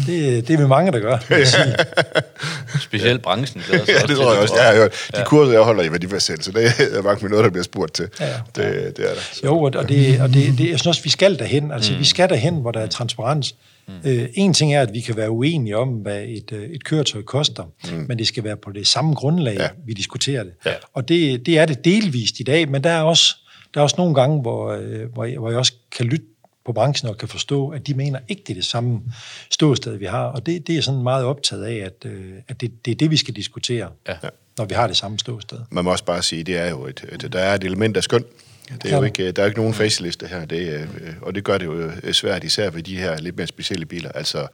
[0.07, 1.19] Det, det er vi mange, der gør.
[2.81, 4.55] Specielt branchen sig Ja, det tror jeg også.
[4.57, 4.93] Jeg har hørt.
[5.13, 5.25] De ja.
[5.25, 6.65] kurser, jeg holder i værdifastsæt, så det
[6.97, 8.09] er mange med noget, der bliver spurgt til.
[8.21, 8.33] Ja, ja.
[8.57, 9.21] Det, det er der.
[9.33, 9.41] Så.
[9.45, 11.73] Jo, og det, og det, det, jeg synes også, vi skal derhen.
[11.73, 11.99] Altså, mm.
[11.99, 13.55] vi skal derhen, hvor der er transparens.
[13.89, 14.11] Mm.
[14.11, 17.23] Øh, en ting er, at vi kan være uenige om, hvad et, øh, et køretøj
[17.23, 18.05] koster, mm.
[18.09, 19.69] men det skal være på det samme grundlag, ja.
[19.87, 20.53] vi diskuterer det.
[20.67, 20.73] Ja.
[20.95, 23.37] Og det, det er det delvist i dag, men der er også,
[23.75, 26.27] der er også nogle gange, hvor, øh, hvor, jeg, hvor jeg også kan lytte
[26.67, 29.01] på branchen og kan forstå, at de mener ikke, det er det samme
[29.51, 30.25] ståsted, vi har.
[30.25, 32.11] Og det, det er sådan meget optaget af, at,
[32.49, 34.15] at det, det er det, vi skal diskutere, ja.
[34.59, 35.59] når vi har det samme ståsted.
[35.71, 37.97] Man må også bare sige, at det er jo et, et, der er et element
[37.97, 38.25] af skøn
[38.83, 41.59] det er jo ikke, der er ikke nogen faceliste her, det, øh, og det gør
[41.59, 44.47] det jo øh, svært, især ved de her lidt mere specielle biler, altså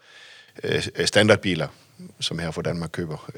[0.64, 1.68] øh, standardbiler,
[2.20, 3.30] som her for Danmark køber.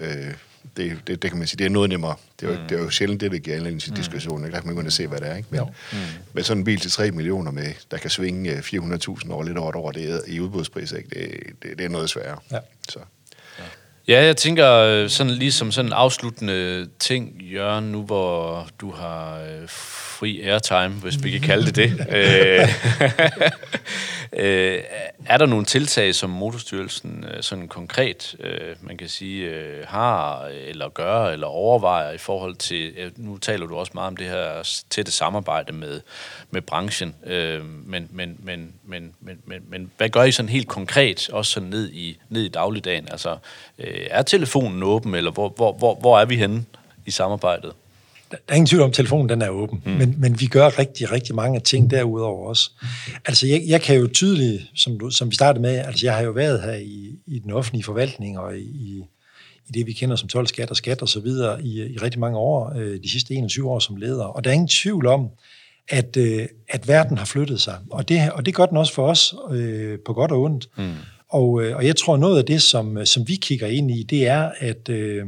[0.77, 2.15] Det, det, det kan man sige, det er noget nemmere.
[2.41, 2.69] Det er jo, mm.
[2.69, 3.97] det er jo sjældent det, der giver anledning til mm.
[3.97, 4.45] diskussion.
[4.45, 5.37] Der kan man gå ind og se, hvad det er.
[5.37, 5.49] Ikke?
[5.51, 5.61] Men,
[5.93, 5.99] mm.
[6.33, 9.71] men sådan en bil til 3 millioner, med, der kan svinge 400.000 over lidt over
[9.71, 11.09] et år, det er, i udbudspris, ikke?
[11.09, 12.39] Det, det, det er noget sværere.
[12.53, 12.59] Ja.
[12.89, 12.99] Så.
[14.09, 19.41] Ja, jeg tænker sådan lige som sådan en afsluttende ting, Jørgen, nu hvor du har
[19.69, 22.07] fri airtime, hvis vi kan kalde det det.
[22.11, 22.69] øh,
[24.45, 24.81] øh,
[25.27, 30.45] er der nogle tiltag, som Motorstyrelsen øh, sådan konkret, øh, man kan sige, øh, har
[30.47, 34.83] eller gør eller overvejer i forhold til, nu taler du også meget om det her
[34.91, 36.01] tætte samarbejde med,
[36.51, 40.69] med branchen, øh, men, men, men, men, men, men, men hvad gør I sådan helt
[40.69, 43.09] konkret, også sådan ned i, ned i dagligdagen?
[43.11, 43.37] Altså,
[43.79, 46.65] øh, er telefonen åben, eller hvor, hvor, hvor, hvor er vi henne
[47.07, 47.73] i samarbejdet?
[48.31, 49.93] der er ingen tvivl om, at telefonen den er åben, mm.
[49.93, 52.71] men, men vi gør rigtig, rigtig mange ting derudover også.
[53.25, 56.23] Altså, jeg, jeg kan jo tydeligt, som, du, som vi startede med, altså, jeg har
[56.23, 59.05] jo været her i, i den offentlige forvaltning og i,
[59.69, 62.21] i det, vi kender som 12 skat og skat og så videre i, i rigtig
[62.21, 64.25] mange år, øh, de sidste 21 år som leder.
[64.25, 65.29] Og der er ingen tvivl om,
[65.89, 67.79] at, øh, at verden har flyttet sig.
[67.91, 70.69] Og det, og det gør den også for os, øh, på godt og ondt.
[70.77, 70.93] Mm.
[71.35, 74.27] Og, øh, og jeg tror, noget af det, som, som vi kigger ind i, det
[74.27, 74.89] er, at...
[74.89, 75.25] Øh,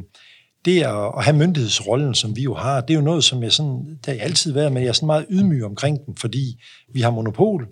[0.65, 3.53] det at, at have myndighedsrollen, som vi jo har, det er jo noget, som jeg
[3.53, 6.63] sådan, der jeg altid været med, jeg er sådan meget ydmyg omkring den, fordi
[6.95, 7.69] vi har monopol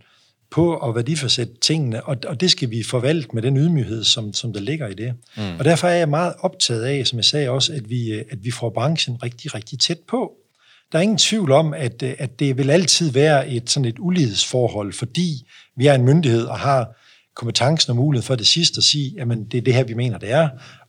[0.51, 4.53] på at værdifasætte tingene, og, og det skal vi forvalte med den ydmyghed, som, som
[4.53, 5.15] der ligger i det.
[5.37, 5.59] Mm.
[5.59, 8.51] Og derfor er jeg meget optaget af, som jeg sagde også, at vi, at vi
[8.51, 10.33] får branchen rigtig, rigtig tæt på.
[10.93, 14.93] Der er ingen tvivl om, at, at det vil altid være et sådan et ulighedsforhold,
[14.93, 17.04] fordi vi er en myndighed og har
[17.35, 20.19] kompetencen og mulighed for det sidste at sige, at det er det her, vi mener,
[20.19, 20.49] det er,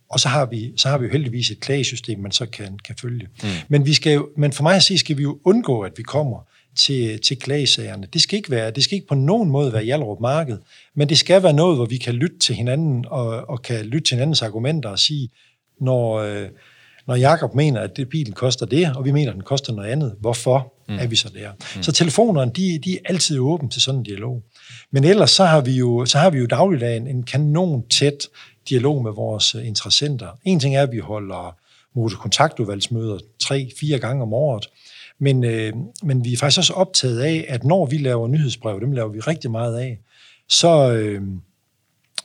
[0.10, 2.96] og så har vi, så har vi jo heldigvis et klagesystem, man så kan, kan
[3.02, 3.28] følge.
[3.44, 3.50] Mm.
[3.68, 6.04] Men, vi skal jo, men for mig at sige, skal vi jo undgå, at vi
[6.04, 6.40] kommer
[6.76, 8.08] til, til klagesagerne.
[8.14, 10.58] Det skal, ikke være, det skal ikke på nogen måde være Hjallerup Marked,
[10.96, 14.08] men det skal være noget, hvor vi kan lytte til hinanden og, og kan lytte
[14.08, 15.30] til hinandens argumenter og sige,
[15.82, 16.50] når, øh,
[17.08, 19.90] Når Jakob mener, at det bilen koster det, og vi mener, at den koster noget
[19.90, 20.98] andet, hvorfor mm.
[21.00, 21.52] er vi så der?
[21.76, 21.84] Mm.
[21.84, 24.44] Så telefonerne, de, de er altid åbne til sådan en dialog.
[24.92, 28.28] Men ellers så har vi jo, så har vi jo dagligdagen en kanon tæt
[28.70, 30.28] dialog med vores øh, interessenter.
[30.44, 31.58] En ting er, at vi holder
[31.96, 34.66] motorkontaktudvalgsmøder tre-fire gange om året,
[35.20, 38.92] men, øh, men vi er faktisk også optaget af, at når vi laver nyhedsbrev, dem
[38.92, 40.00] laver vi rigtig meget af,
[40.50, 41.22] så, øh,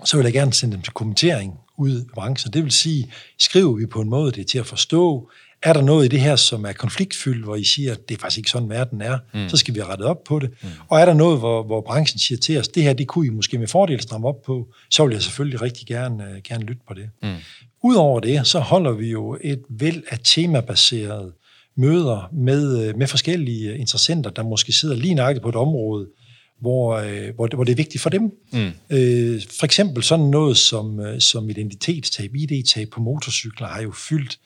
[0.05, 2.53] så vil jeg gerne sende dem til kommentering ud i branchen.
[2.53, 5.31] Det vil sige, skriver vi på en måde, det er til at forstå,
[5.63, 8.19] er der noget i det her, som er konfliktfyldt, hvor I siger, at det er
[8.19, 9.49] faktisk ikke sådan, verden er, mm.
[9.49, 10.51] så skal vi have rettet op på det.
[10.63, 10.69] Mm.
[10.89, 13.31] Og er der noget, hvor, hvor branchen siger til os, det her, det kunne I
[13.31, 16.83] måske med fordel stramme op på, så vil jeg selvfølgelig rigtig gerne, uh, gerne lytte
[16.89, 17.11] på det.
[17.23, 17.35] Mm.
[17.83, 21.33] Udover det, så holder vi jo et væld af temabaserede
[21.77, 26.09] møder med, øh, med forskellige interessenter, der måske sidder lige nøjagtigt på et område,
[26.61, 28.23] hvor, øh, hvor, det, hvor det er vigtigt for dem.
[28.53, 28.71] Mm.
[28.91, 34.39] Øh, for eksempel sådan noget som, øh, som identitetstab, ID-tab på motorcykler har jo fyldt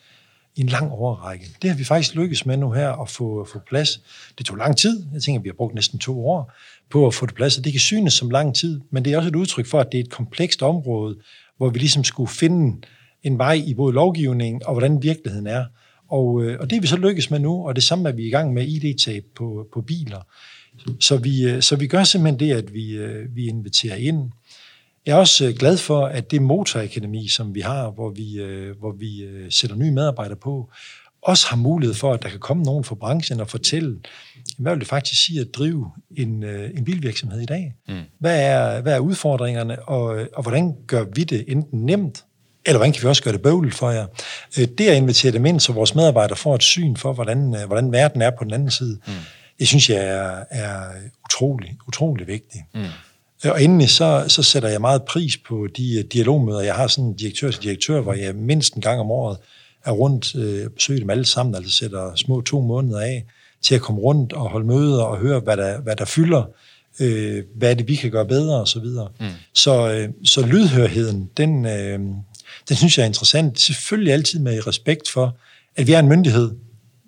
[0.57, 1.47] i en lang overrække.
[1.63, 4.01] Det har vi faktisk lykkes med nu her at få, få plads.
[4.39, 5.07] Det tog lang tid.
[5.13, 6.53] Jeg tænker, vi har brugt næsten to år
[6.91, 9.17] på at få det plads, og det kan synes som lang tid, men det er
[9.17, 11.17] også et udtryk for, at det er et komplekst område,
[11.57, 12.87] hvor vi ligesom skulle finde
[13.23, 15.65] en vej i både lovgivningen og hvordan virkeligheden er.
[16.09, 18.27] Og, øh, og det er vi så lykkes med nu, og det samme er vi
[18.27, 20.21] i gang med ID-tab på, på biler.
[21.01, 24.31] Så vi, øh, så vi gør simpelthen det, at vi, øh, vi inviterer ind.
[25.07, 28.41] Jeg er også glad for, at det motorakademi, som vi har, hvor vi,
[28.79, 30.71] hvor vi sætter nye medarbejdere på,
[31.23, 34.01] også har mulighed for, at der kan komme nogen fra branchen og fortælle,
[34.59, 37.75] hvad vil det faktisk sige at drive en, en bilvirksomhed i dag?
[37.89, 38.01] Mm.
[38.19, 42.25] Hvad, er, hvad er udfordringerne, og, og hvordan gør vi det enten nemt
[42.67, 44.07] eller hvordan kan vi også gøre det bøvlet for jer?
[44.59, 47.67] Øh, det at invitere dem ind, så vores medarbejdere får et syn for, hvordan, øh,
[47.67, 49.13] hvordan verden er på den anden side, mm.
[49.59, 50.91] det synes jeg er, er
[51.25, 52.65] utrolig, utrolig vigtigt.
[52.75, 52.81] Mm.
[53.45, 56.61] Øh, og endelig så, så sætter jeg meget pris på de dialogmøder.
[56.61, 59.37] Jeg har sådan en direktør til direktør, hvor jeg mindst en gang om året
[59.85, 60.35] er rundt
[60.67, 63.25] og besøger dem alle sammen, altså sætter små to måneder af
[63.63, 66.45] til at komme rundt og holde møder og høre, hvad der, hvad der fylder,
[67.01, 69.09] øh, hvad er det, vi kan gøre bedre og så videre.
[69.21, 69.27] Mm.
[69.53, 71.99] Så, øh, så lydhørheden, den, øh,
[72.69, 73.61] den synes jeg er interessant.
[73.61, 75.37] Selvfølgelig altid med respekt for,
[75.77, 76.51] at vi er en myndighed,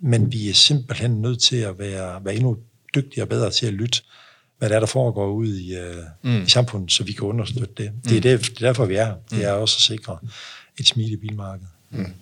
[0.03, 2.57] men vi er simpelthen nødt til at være, være endnu
[2.95, 4.03] dygtigere og bedre til at lytte,
[4.59, 6.43] hvad der er, der foregår ud i, uh, mm.
[6.43, 7.93] i samfundet, så vi kan understøtte det.
[8.05, 8.23] Det er, mm.
[8.23, 9.15] det, det er derfor, vi er her.
[9.31, 9.63] Det er mm.
[9.63, 10.19] også at sikre
[10.79, 11.67] et smidigt bilmarked.
[11.91, 12.13] Mm.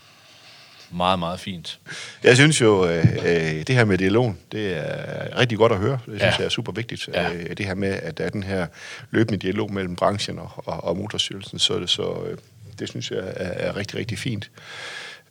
[0.91, 1.81] Meget, meget fint.
[2.23, 5.99] Jeg synes jo, øh, øh, det her med dialogen, det er rigtig godt at høre.
[6.07, 6.35] Det synes ja.
[6.39, 7.09] jeg er super vigtigt.
[7.15, 7.35] Ja.
[7.35, 8.67] Øh, det her med, at der er den her
[9.11, 12.25] løbende dialog mellem branchen og, og, og motorstyrelsen, så er det så...
[12.31, 12.39] Øh,
[12.79, 14.51] det synes jeg er, er rigtig, rigtig fint.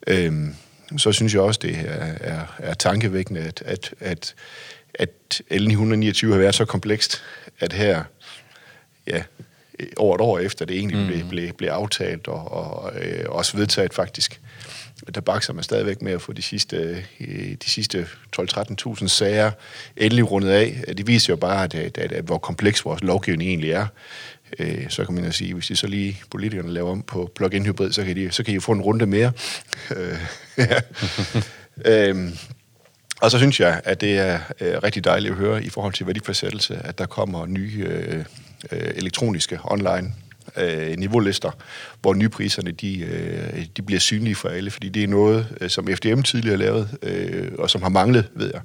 [0.06, 0.54] Øhm,
[0.96, 4.34] så synes jeg også, det er, er, er tankevækkende, at, at, at,
[4.94, 7.22] at L929 har været så komplekst,
[7.60, 8.04] at her,
[9.06, 9.22] ja,
[9.96, 11.06] over et år efter det egentlig mm.
[11.06, 14.40] blev, blev, blev aftalt og, og øh, også vedtaget faktisk,
[15.14, 18.06] der bakser man stadigvæk med at få de sidste, øh, de sidste
[18.40, 19.50] 12-13.000 sager
[19.96, 20.84] endelig rundet af.
[20.96, 23.86] Det viser jo bare, at, at, at, at hvor kompleks vores lovgivning egentlig er
[24.58, 27.66] øh, så kan man jo sige, hvis de så lige politikerne laver om på plug-in
[27.66, 29.32] hybrid, så kan de, så kan de få en runde mere.
[29.96, 30.18] Øh,
[31.92, 32.36] øhm,
[33.24, 36.06] og så synes jeg, at det er øh, rigtig dejligt at høre i forhold til
[36.06, 38.24] værdifastsættelse, at der kommer nye øh,
[38.72, 40.12] øh, elektroniske online
[40.56, 41.50] øh, niveaulister,
[42.00, 45.86] hvor nypriserne de, øh, de bliver synlige for alle, fordi det er noget, øh, som
[45.86, 48.62] FDM tidligere har lavet, øh, og som har manglet, ved jeg.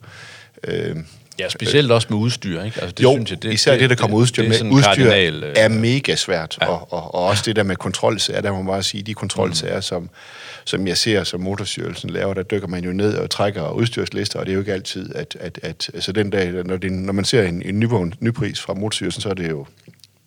[0.63, 0.95] Øh,
[1.39, 2.82] Ja, specielt også med udstyr, ikke?
[2.82, 4.73] Altså, det jo, synes jeg, det, især det, det der kommer udstyr det, det med.
[4.73, 6.67] Udstyr kardinal, øh, er mega svært, ja.
[6.67, 9.75] og, og, og også det der med kontrolsager, der må man bare sige, de kontrolsager,
[9.75, 9.82] mm.
[9.82, 10.10] som,
[10.65, 14.45] som jeg ser, som Motorstyrelsen laver, der dykker man jo ned og trækker udstyrslister, og
[14.45, 17.25] det er jo ikke altid, at, at, at altså den dag, når, det, når man
[17.25, 19.65] ser en, en nyvågen, nypris fra Motorstyrelsen, så er det jo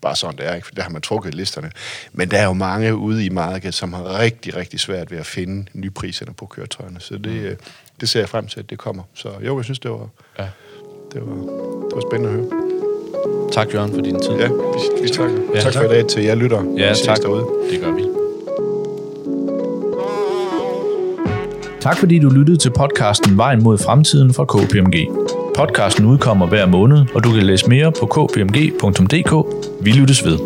[0.02, 0.66] bare sådan, det er, ikke?
[0.66, 1.70] for der har man trukket listerne.
[2.12, 5.26] Men der er jo mange ude i markedet, som har rigtig, rigtig svært ved at
[5.26, 7.56] finde nypriserne på køretøjerne, så det, mm.
[8.00, 9.02] det ser jeg frem til, at det kommer.
[9.14, 10.08] Så jo, jeg synes, det var...
[10.38, 10.46] Ja
[11.12, 11.34] det var,
[11.88, 12.46] det var spændende at høre.
[13.52, 14.30] Tak, Jørgen, for din tid.
[14.30, 15.38] Ja, vi, vi takker.
[15.54, 16.62] Ja, tak, tak for i dag til jer lytter.
[16.76, 17.18] Ja, tak.
[17.22, 17.44] Derude.
[17.70, 18.02] Det gør vi.
[21.80, 25.08] Tak fordi du lyttede til podcasten Vejen mod fremtiden fra KPMG.
[25.56, 29.32] Podcasten udkommer hver måned, og du kan læse mere på kpmg.dk.
[29.84, 30.38] Vi lyttes ved.